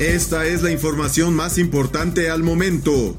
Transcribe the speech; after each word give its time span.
Esta 0.00 0.46
es 0.46 0.62
la 0.62 0.70
información 0.70 1.34
más 1.34 1.58
importante 1.58 2.30
al 2.30 2.42
momento. 2.42 3.14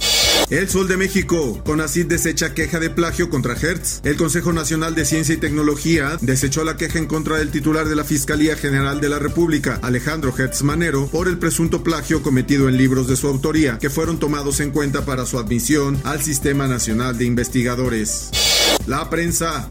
El 0.49 0.67
Sol 0.67 0.87
de 0.87 0.97
México. 0.97 1.61
Conacid 1.63 2.07
desecha 2.07 2.55
queja 2.55 2.79
de 2.79 2.89
plagio 2.89 3.29
contra 3.29 3.53
Hertz. 3.53 4.01
El 4.03 4.15
Consejo 4.15 4.51
Nacional 4.51 4.95
de 4.95 5.05
Ciencia 5.05 5.35
y 5.35 5.37
Tecnología 5.37 6.17
desechó 6.21 6.63
la 6.63 6.77
queja 6.77 6.97
en 6.97 7.05
contra 7.05 7.37
del 7.37 7.51
titular 7.51 7.87
de 7.87 7.95
la 7.95 8.03
Fiscalía 8.03 8.55
General 8.55 8.99
de 8.99 9.09
la 9.09 9.19
República, 9.19 9.77
Alejandro 9.83 10.33
Hertz 10.35 10.63
Manero, 10.63 11.05
por 11.05 11.27
el 11.27 11.37
presunto 11.37 11.83
plagio 11.83 12.23
cometido 12.23 12.67
en 12.67 12.77
libros 12.77 13.07
de 13.07 13.15
su 13.15 13.27
autoría, 13.27 13.77
que 13.77 13.91
fueron 13.91 14.17
tomados 14.17 14.59
en 14.59 14.71
cuenta 14.71 15.05
para 15.05 15.27
su 15.27 15.37
admisión 15.37 16.01
al 16.03 16.23
Sistema 16.23 16.67
Nacional 16.67 17.15
de 17.15 17.25
Investigadores. 17.25 18.31
La 18.87 19.07
prensa 19.11 19.69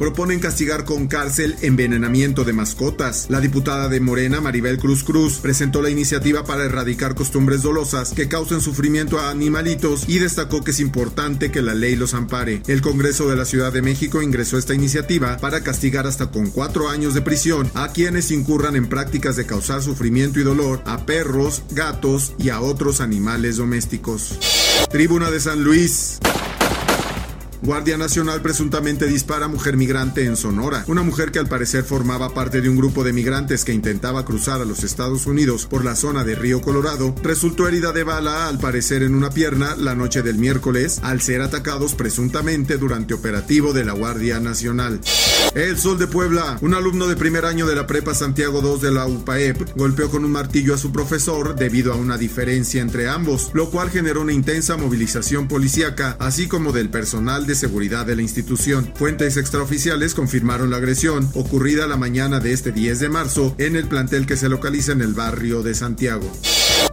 proponen 0.00 0.40
castigar 0.40 0.86
con 0.86 1.08
cárcel 1.08 1.56
envenenamiento 1.60 2.44
de 2.44 2.54
mascotas. 2.54 3.26
La 3.28 3.38
diputada 3.38 3.90
de 3.90 4.00
Morena, 4.00 4.40
Maribel 4.40 4.78
Cruz 4.78 5.04
Cruz, 5.04 5.40
presentó 5.40 5.82
la 5.82 5.90
iniciativa 5.90 6.42
para 6.42 6.64
erradicar 6.64 7.14
costumbres 7.14 7.60
dolosas 7.60 8.12
que 8.14 8.26
causen 8.26 8.62
sufrimiento 8.62 9.20
a 9.20 9.28
animalitos 9.28 10.08
y 10.08 10.18
destacó 10.18 10.64
que 10.64 10.70
es 10.70 10.80
importante 10.80 11.50
que 11.50 11.60
la 11.60 11.74
ley 11.74 11.96
los 11.96 12.14
ampare. 12.14 12.62
El 12.66 12.80
Congreso 12.80 13.28
de 13.28 13.36
la 13.36 13.44
Ciudad 13.44 13.74
de 13.74 13.82
México 13.82 14.22
ingresó 14.22 14.56
esta 14.56 14.72
iniciativa 14.72 15.36
para 15.36 15.62
castigar 15.62 16.06
hasta 16.06 16.30
con 16.30 16.48
cuatro 16.48 16.88
años 16.88 17.12
de 17.12 17.20
prisión 17.20 17.70
a 17.74 17.92
quienes 17.92 18.30
incurran 18.30 18.76
en 18.76 18.88
prácticas 18.88 19.36
de 19.36 19.44
causar 19.44 19.82
sufrimiento 19.82 20.40
y 20.40 20.44
dolor 20.44 20.80
a 20.86 21.04
perros, 21.04 21.62
gatos 21.72 22.32
y 22.38 22.48
a 22.48 22.62
otros 22.62 23.02
animales 23.02 23.58
domésticos. 23.58 24.38
Tribuna 24.90 25.30
de 25.30 25.40
San 25.40 25.62
Luis. 25.62 26.20
Guardia 27.62 27.98
Nacional 27.98 28.40
presuntamente 28.40 29.06
dispara 29.06 29.44
a 29.44 29.48
mujer 29.48 29.76
migrante 29.76 30.24
en 30.24 30.36
Sonora. 30.36 30.82
Una 30.86 31.02
mujer 31.02 31.30
que 31.30 31.38
al 31.38 31.46
parecer 31.46 31.84
formaba 31.84 32.32
parte 32.32 32.62
de 32.62 32.70
un 32.70 32.76
grupo 32.76 33.04
de 33.04 33.12
migrantes 33.12 33.66
que 33.66 33.74
intentaba 33.74 34.24
cruzar 34.24 34.62
a 34.62 34.64
los 34.64 34.82
Estados 34.82 35.26
Unidos 35.26 35.66
por 35.66 35.84
la 35.84 35.94
zona 35.94 36.24
de 36.24 36.36
Río 36.36 36.62
Colorado, 36.62 37.14
resultó 37.22 37.68
herida 37.68 37.92
de 37.92 38.02
bala 38.02 38.48
al 38.48 38.58
parecer 38.58 39.02
en 39.02 39.14
una 39.14 39.28
pierna 39.28 39.76
la 39.76 39.94
noche 39.94 40.22
del 40.22 40.38
miércoles 40.38 41.00
al 41.02 41.20
ser 41.20 41.42
atacados 41.42 41.94
presuntamente 41.94 42.78
durante 42.78 43.12
operativo 43.12 43.74
de 43.74 43.84
la 43.84 43.92
Guardia 43.92 44.40
Nacional. 44.40 45.00
El 45.54 45.76
Sol 45.78 45.98
de 45.98 46.06
Puebla, 46.06 46.58
un 46.62 46.74
alumno 46.74 47.08
de 47.08 47.16
primer 47.16 47.44
año 47.44 47.66
de 47.66 47.74
la 47.74 47.86
Prepa 47.86 48.14
Santiago 48.14 48.62
II 48.62 48.80
de 48.80 48.92
la 48.92 49.06
UPAEP, 49.06 49.76
golpeó 49.76 50.08
con 50.08 50.24
un 50.24 50.30
martillo 50.30 50.74
a 50.74 50.78
su 50.78 50.92
profesor 50.92 51.56
debido 51.56 51.92
a 51.92 51.96
una 51.96 52.16
diferencia 52.16 52.80
entre 52.80 53.08
ambos, 53.08 53.50
lo 53.52 53.68
cual 53.68 53.90
generó 53.90 54.22
una 54.22 54.32
intensa 54.32 54.76
movilización 54.76 55.48
policíaca, 55.48 56.16
así 56.20 56.46
como 56.46 56.72
del 56.72 56.88
personal 56.88 57.46
de 57.46 57.49
seguridad 57.54 58.06
de 58.06 58.16
la 58.16 58.22
institución. 58.22 58.92
Fuentes 58.94 59.36
extraoficiales 59.36 60.14
confirmaron 60.14 60.70
la 60.70 60.76
agresión 60.76 61.28
ocurrida 61.34 61.86
la 61.86 61.96
mañana 61.96 62.40
de 62.40 62.52
este 62.52 62.72
10 62.72 63.00
de 63.00 63.08
marzo 63.08 63.54
en 63.58 63.76
el 63.76 63.86
plantel 63.86 64.26
que 64.26 64.36
se 64.36 64.48
localiza 64.48 64.92
en 64.92 65.00
el 65.00 65.14
barrio 65.14 65.62
de 65.62 65.74
Santiago. 65.74 66.30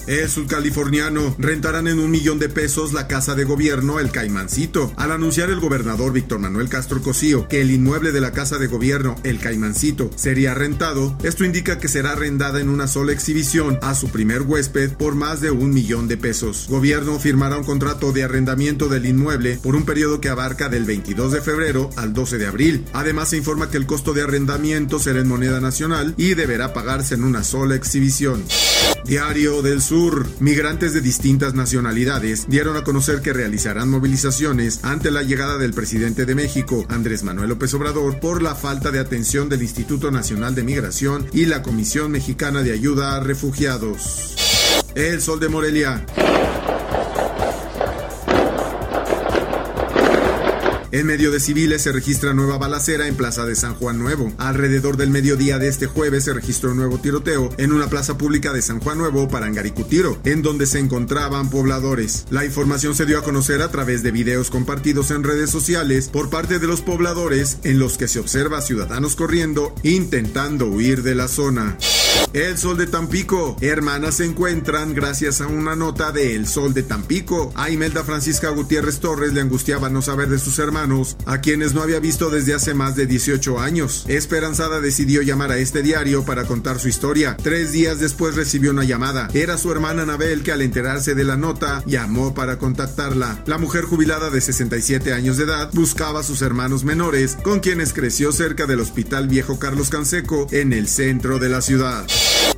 El 0.08 0.30
sudcaliforniano 0.30 1.35
rentarán 1.38 1.85
en 1.90 2.00
un 2.00 2.09
millón 2.09 2.40
de 2.40 2.47
pesos 2.47 2.94
la 2.94 3.07
casa 3.07 3.35
de 3.35 3.44
gobierno 3.44 4.00
El 4.00 4.09
Caimancito. 4.09 4.94
Al 4.95 5.12
anunciar 5.12 5.50
el 5.50 5.59
gobernador 5.59 6.13
Víctor 6.13 6.40
Manuel 6.40 6.69
Castro 6.69 7.01
Cosío 7.01 7.50
que 7.50 7.59
el 7.59 7.72
inmueble 7.72 8.13
de 8.13 8.22
la 8.22 8.31
casa 8.31 8.57
de 8.57 8.67
gobierno 8.67 9.16
El 9.25 9.40
Caimancito 9.40 10.09
sería 10.16 10.53
rentado, 10.53 11.17
esto 11.23 11.44
indica 11.44 11.78
que 11.78 11.90
será 11.90 12.13
arrendada 12.13 12.62
en 12.62 12.69
una 12.69 12.88
sola 12.88 13.12
exhibición 13.12 13.79
a 13.81 13.96
su 13.96 14.07
primer 14.07 14.44
huésped 14.44 14.94
por 14.94 15.16
más 15.16 15.41
de 15.41 15.51
un 15.51 15.72
millón 15.72 16.07
de 16.07 16.16
pesos. 16.16 16.67
Gobierno 16.69 17.19
firmará 17.19 17.57
un 17.57 17.66
contrato 17.66 18.13
de 18.13 18.23
arrendamiento 18.23 18.88
del 18.88 19.07
inmueble 19.07 19.59
por 19.62 19.75
un 19.75 19.84
periodo 19.84 20.22
que 20.22 20.29
abarca 20.29 20.69
del 20.69 20.85
22 20.85 21.34
de 21.34 21.41
febrero 21.41 21.90
al 21.97 22.13
12 22.13 22.38
de 22.38 22.47
abril. 22.47 22.85
Además 22.94 23.31
se 23.31 23.38
informa 23.38 23.69
que 23.69 23.75
el 23.75 23.85
costo 23.85 24.13
de 24.13 24.22
arrendamiento 24.22 25.00
será 25.00 25.19
en 25.19 25.28
moneda 25.28 25.59
nacional 25.59 26.13
y 26.16 26.34
deberá 26.34 26.72
pagarse 26.72 27.16
en 27.16 27.25
una 27.25 27.44
sola 27.44 27.75
exhibición. 27.75 28.46
Diario 29.03 29.62
del 29.62 29.81
Sur. 29.81 29.97
Migrantes 30.40 30.94
de 30.94 31.02
distintas 31.02 31.56
nacionalidades 31.56 32.47
dieron 32.47 32.78
a 32.78 32.84
conocer 32.84 33.22
que 33.22 33.34
realizarán 33.34 33.90
movilizaciones 33.90 34.84
ante 34.84 35.09
la 35.09 35.24
llegada 35.24 35.58
del 35.58 35.74
presidente 35.74 36.25
de 36.25 36.35
México, 36.35 36.85
Andrés 36.88 37.24
Manuel 37.24 37.50
López 37.50 37.74
Obrador, 37.74 38.19
por 38.19 38.44
la 38.44 38.53
falta 38.53 38.91
de 38.91 39.00
atención 39.00 39.50
del 39.50 39.63
Instituto 39.63 40.12
Nacional 40.12 40.53
de 40.53 40.62
Migración 40.62 41.25
y 41.34 41.47
la 41.47 41.63
Comisión 41.63 42.12
Mexicana 42.12 42.62
de 42.62 42.74
Ayuda 42.74 43.16
a 43.16 43.22
Refugiados. 43.22 44.35
El 44.94 45.19
Sol 45.19 45.40
de 45.40 45.50
Morelia. 45.50 46.06
En 50.97 51.06
medio 51.06 51.30
de 51.30 51.40
civiles 51.40 51.84
se 51.84 51.91
registra 51.91 52.34
nueva 52.34 52.58
balacera 52.58 53.08
en 53.08 53.13
Plaza 53.13 53.46
de 53.46 53.56
San 53.56 53.75
Juan 53.75 54.00
Nuevo. 54.00 54.34
Alrededor 54.40 54.97
del 54.97 55.12
mediodía 55.12 55.59
de 55.59 55.68
este 55.68 55.85
jueves 55.85 56.24
se 56.24 56.34
registró 56.34 56.72
un 56.72 56.78
nuevo 56.78 56.97
tiroteo 56.97 57.52
en 57.59 57.72
una 57.72 57.88
plaza 57.88 58.18
pública 58.18 58.52
de 58.52 58.63
San 58.63 58.80
Juan 58.80 58.97
Nuevo, 58.97 59.28
Parangaricutiro, 59.28 60.18
en 60.24 60.41
donde 60.41 60.66
se 60.66 60.80
encontraban 60.80 61.52
pobladores. 61.52 62.25
La 62.31 62.46
información 62.46 62.96
se 62.96 63.06
dio 63.06 63.19
a 63.19 63.24
conocer 63.24 63.62
a 63.62 63.69
través 63.69 64.02
de 64.02 64.09
videos 64.09 64.50
compartidos 64.50 65.12
en 65.12 65.24
redes 65.24 65.52
sociales 65.52 66.09
por 66.09 66.31
parte 66.31 66.58
de 66.58 66.66
los 66.66 66.81
pobladores 66.81 67.59
en 67.64 67.78
los 67.78 68.00
que 68.00 68.08
se 68.08 68.18
observa 68.18 68.58
a 68.58 68.62
ciudadanos 68.64 69.16
corriendo 69.16 69.75
intentando 69.84 70.66
huir 70.66 71.03
de 71.03 71.14
la 71.14 71.28
zona. 71.28 71.78
El 72.33 72.57
Sol 72.57 72.78
de 72.78 72.88
Tampico. 72.88 73.57
Hermanas 73.61 74.16
se 74.16 74.25
encuentran 74.25 74.94
gracias 74.94 75.41
a 75.41 75.47
una 75.47 75.75
nota 75.75 76.11
de 76.11 76.35
El 76.35 76.47
Sol 76.47 76.73
de 76.73 76.83
Tampico. 76.83 77.51
A 77.55 77.69
Imelda 77.69 78.03
Francisca 78.03 78.50
Gutiérrez 78.50 79.00
Torres 79.00 79.33
le 79.33 79.41
angustiaba 79.41 79.89
no 79.89 80.01
saber 80.01 80.29
de 80.29 80.38
sus 80.38 80.59
hermanos, 80.59 81.17
a 81.25 81.41
quienes 81.41 81.73
no 81.73 81.81
había 81.81 82.00
visto 82.00 82.29
desde 82.29 82.53
hace 82.53 82.73
más 82.73 82.95
de 82.95 83.07
18 83.07 83.59
años. 83.59 84.05
Esperanzada 84.07 84.81
decidió 84.81 85.22
llamar 85.22 85.51
a 85.51 85.57
este 85.57 85.81
diario 85.81 86.25
para 86.25 86.45
contar 86.45 86.79
su 86.79 86.89
historia. 86.89 87.38
Tres 87.41 87.72
días 87.72 88.00
después 88.00 88.35
recibió 88.35 88.72
una 88.72 88.84
llamada. 88.84 89.29
Era 89.34 89.57
su 89.57 89.72
hermana 89.72 90.03
Anabel 90.03 90.44
que 90.44 90.51
al 90.51 90.61
enterarse 90.61 91.16
de 91.16 91.23
la 91.23 91.38
nota 91.38 91.84
llamó 91.85 92.34
para 92.34 92.57
contactarla. 92.57 93.41
La 93.45 93.57
mujer 93.57 93.85
jubilada 93.85 94.29
de 94.29 94.41
67 94.41 95.13
años 95.13 95.38
de 95.38 95.45
edad 95.45 95.69
buscaba 95.73 96.19
a 96.19 96.23
sus 96.23 96.41
hermanos 96.41 96.84
menores, 96.84 97.38
con 97.44 97.59
quienes 97.59 97.94
creció 97.94 98.31
cerca 98.31 98.66
del 98.66 98.81
Hospital 98.81 99.28
Viejo 99.28 99.59
Carlos 99.59 99.89
Canseco 99.89 100.47
en 100.51 100.73
el 100.73 100.88
centro 100.88 101.39
de 101.39 101.49
la 101.49 101.61
ciudad. 101.61 102.06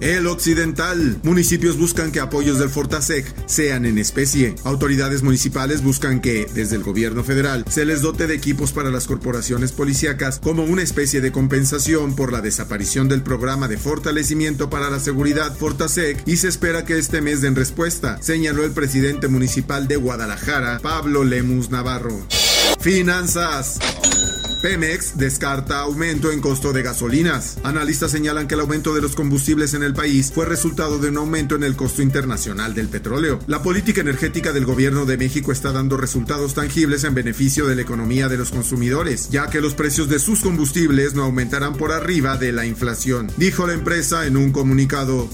El 0.01 0.27
Occidental. 0.27 1.19
Municipios 1.23 1.77
buscan 1.77 2.11
que 2.11 2.19
apoyos 2.19 2.59
del 2.59 2.69
Fortasec 2.69 3.25
sean 3.47 3.85
en 3.85 3.97
especie. 3.97 4.55
Autoridades 4.63 5.23
municipales 5.23 5.83
buscan 5.83 6.21
que, 6.21 6.47
desde 6.53 6.77
el 6.77 6.83
gobierno 6.83 7.23
federal, 7.23 7.65
se 7.69 7.85
les 7.85 8.01
dote 8.01 8.25
de 8.25 8.35
equipos 8.35 8.71
para 8.71 8.91
las 8.91 9.07
corporaciones 9.07 9.71
policíacas 9.71 10.39
como 10.39 10.63
una 10.63 10.83
especie 10.83 11.19
de 11.19 11.31
compensación 11.31 12.15
por 12.15 12.31
la 12.31 12.41
desaparición 12.41 13.09
del 13.09 13.23
programa 13.23 13.67
de 13.67 13.77
fortalecimiento 13.77 14.69
para 14.69 14.89
la 14.89 14.99
seguridad 14.99 15.55
Fortasec 15.55 16.25
y 16.25 16.37
se 16.37 16.47
espera 16.47 16.85
que 16.85 16.97
este 16.97 17.21
mes 17.21 17.41
den 17.41 17.55
respuesta, 17.55 18.21
señaló 18.21 18.63
el 18.63 18.71
presidente 18.71 19.27
municipal 19.27 19.87
de 19.87 19.97
Guadalajara, 19.97 20.79
Pablo 20.81 21.23
Lemus 21.23 21.69
Navarro. 21.71 22.25
Finanzas. 22.79 23.79
Pemex 24.61 25.17
descarta 25.17 25.79
aumento 25.79 26.31
en 26.31 26.41
costo 26.41 26.73
de 26.73 26.83
gasolinas. 26.83 27.57
Analistas 27.63 28.11
señalan 28.11 28.47
que 28.47 28.55
el 28.55 28.61
aumento 28.61 28.93
de 28.93 29.01
los 29.01 29.15
combustibles 29.15 29.73
en 29.73 29.83
el 29.83 29.93
país 29.93 30.31
fue 30.33 30.45
resultado 30.45 30.97
de 30.97 31.09
un 31.09 31.17
aumento 31.17 31.55
en 31.55 31.63
el 31.63 31.75
costo 31.75 32.01
internacional 32.01 32.73
del 32.73 32.89
petróleo. 32.89 33.39
La 33.47 33.63
política 33.63 34.01
energética 34.01 34.51
del 34.51 34.65
gobierno 34.65 35.05
de 35.05 35.17
México 35.17 35.51
está 35.51 35.71
dando 35.71 35.95
resultados 35.97 36.53
tangibles 36.53 37.03
en 37.05 37.13
beneficio 37.13 37.67
de 37.67 37.75
la 37.75 37.81
economía 37.81 38.27
de 38.27 38.37
los 38.37 38.51
consumidores, 38.51 39.29
ya 39.29 39.49
que 39.49 39.61
los 39.61 39.75
precios 39.75 40.09
de 40.09 40.19
sus 40.19 40.41
combustibles 40.41 41.13
no 41.13 41.23
aumentarán 41.23 41.75
por 41.75 41.91
arriba 41.91 42.37
de 42.37 42.51
la 42.51 42.65
inflación, 42.65 43.31
dijo 43.37 43.65
la 43.65 43.73
empresa 43.73 44.25
en 44.25 44.35
un 44.35 44.51
comunicado. 44.51 45.29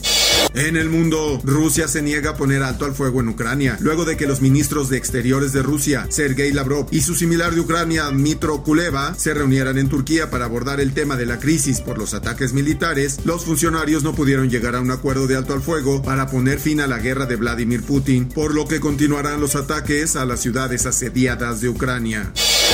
En 0.55 0.77
el 0.77 0.89
mundo, 0.89 1.41
Rusia 1.43 1.87
se 1.87 2.01
niega 2.01 2.31
a 2.31 2.37
poner 2.37 2.63
alto 2.63 2.85
al 2.85 2.95
fuego 2.95 3.19
en 3.19 3.27
Ucrania, 3.27 3.77
luego 3.81 4.05
de 4.05 4.15
que 4.15 4.25
los 4.25 4.41
ministros 4.41 4.89
de 4.89 4.97
Exteriores 4.97 5.51
de 5.51 5.61
Rusia, 5.61 6.07
Sergei 6.09 6.53
Lavrov, 6.53 6.87
y 6.91 7.01
su 7.01 7.13
similar 7.13 7.53
de 7.53 7.59
Ucrania, 7.59 8.09
Mitro 8.11 8.63
Kuleva, 8.63 9.15
se 9.15 9.33
reunieran 9.33 9.77
en 9.77 9.89
Turquía 9.89 10.29
para 10.29 10.45
abordar 10.45 10.79
el 10.79 10.93
tema 10.93 11.17
de 11.17 11.25
la 11.25 11.39
crisis 11.39 11.81
por 11.81 11.97
los 11.97 12.13
ataques 12.13 12.53
militares, 12.53 13.19
los 13.25 13.43
funcionarios 13.43 14.03
no 14.03 14.15
pudieron 14.15 14.49
llegar 14.49 14.75
a 14.75 14.81
un 14.81 14.91
acuerdo 14.91 15.27
de 15.27 15.35
alto 15.35 15.53
al 15.53 15.61
fuego 15.61 16.01
para 16.01 16.27
poner 16.27 16.59
fin 16.59 16.79
a 16.79 16.87
la 16.87 16.99
guerra 16.99 17.25
de 17.25 17.35
Vladimir 17.35 17.83
Putin, 17.83 18.29
por 18.29 18.53
lo 18.53 18.65
que 18.65 18.79
continuarán 18.79 19.41
los 19.41 19.55
ataques 19.55 20.15
a 20.15 20.25
las 20.25 20.41
ciudades 20.41 20.85
asediadas 20.85 21.59
de 21.59 21.69
Ucrania. 21.69 22.31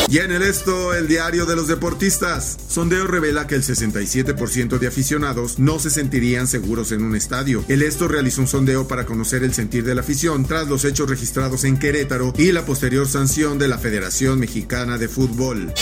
Y 0.10 0.18
en 0.18 0.32
el 0.32 0.42
esto, 0.42 0.94
el 0.94 1.08
diario 1.08 1.46
de 1.46 1.56
los 1.56 1.68
deportistas. 1.68 2.58
Sondeo 2.68 3.08
revela 3.08 3.48
que 3.48 3.56
el 3.56 3.64
67% 3.64 4.78
de 4.78 4.88
aficionados 4.88 5.58
no 5.58 5.80
se 5.80 5.90
sentirían 5.90 6.48
seguros 6.48 6.92
en 6.92 7.04
un 7.04 7.16
estadio. 7.16 7.64
El 7.70 7.82
esto 7.82 8.08
realizó 8.08 8.42
un 8.42 8.48
sondeo 8.48 8.88
para 8.88 9.06
conocer 9.06 9.44
el 9.44 9.54
sentir 9.54 9.84
de 9.84 9.96
la 9.96 10.02
afición 10.02 10.46
tras 10.46 10.68
los 10.68 10.84
hechos 10.84 11.10
registrados 11.10 11.64
en 11.64 11.78
Querétaro 11.78 12.34
y 12.38 12.52
la 12.52 12.66
posterior 12.66 13.08
sanción 13.08 13.58
de 13.58 13.68
la 13.68 13.78
Federación 13.78 14.40
Mexicana 14.40 14.98
de 14.98 15.08
Fútbol. 15.08 15.74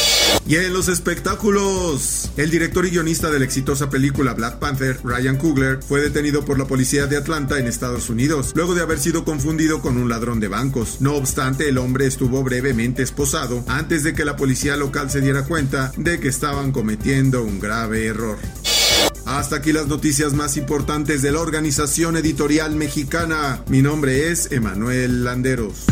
Y 0.48 0.56
en 0.56 0.74
los 0.74 0.88
espectáculos, 0.88 2.32
el 2.38 2.50
director 2.50 2.86
y 2.86 2.92
guionista 2.92 3.30
de 3.30 3.40
la 3.40 3.46
exitosa 3.46 3.90
película 3.90 4.34
Black 4.34 4.60
Panther, 4.60 5.00
Ryan 5.04 5.38
Coogler, 5.38 5.80
fue 5.82 6.02
detenido 6.02 6.46
por 6.46 6.58
la 6.58 6.66
policía 6.66 7.08
de 7.08 7.18
Atlanta 7.18 7.60
en 7.60 7.68
Estados 7.68 8.10
Unidos, 8.10 8.52
luego 8.56 8.74
de 8.74 8.82
haber 8.82 9.00
sido 9.00 9.26
confundido 9.26 9.82
con 9.82 9.98
un 9.98 10.10
ladrón 10.10 10.40
de 10.40 10.48
bancos. 10.48 10.98
No 11.02 11.16
obstante, 11.16 11.70
el 11.70 11.78
hombre 11.78 12.08
estuvo 12.08 12.44
brevemente 12.44 13.04
esposado 13.04 13.64
antes 13.68 13.99
de 14.04 14.14
que 14.14 14.26
la 14.26 14.36
policía 14.36 14.76
local 14.76 15.10
se 15.10 15.22
diera 15.22 15.44
cuenta 15.44 15.92
de 15.98 16.20
que 16.20 16.28
estaban 16.28 16.72
cometiendo 16.72 17.44
un 17.44 17.60
grave 17.60 18.06
error. 18.06 18.38
Hasta 19.26 19.58
aquí 19.58 19.72
las 19.72 19.88
noticias 19.88 20.34
más 20.34 20.58
importantes 20.58 21.22
de 21.22 21.32
la 21.32 21.40
organización 21.40 22.18
editorial 22.18 22.76
mexicana. 22.76 23.62
Mi 23.68 23.82
nombre 23.82 24.32
es 24.32 24.52
Emanuel 24.52 25.24
Landeros. 25.24 25.86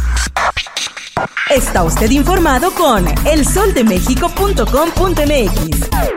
Está 1.50 1.83
usted 1.83 2.12
informado 2.12 2.71
con 2.71 3.06
elsoldemexico.com.mx. 3.25 6.17